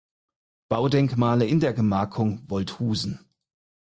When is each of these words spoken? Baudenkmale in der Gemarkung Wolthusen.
Baudenkmale 0.67 1.45
in 1.45 1.59
der 1.59 1.73
Gemarkung 1.73 2.41
Wolthusen. 2.49 3.19